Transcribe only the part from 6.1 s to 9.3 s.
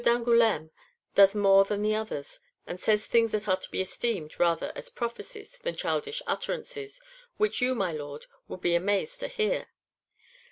utterances, which you, my lord, would be amazed to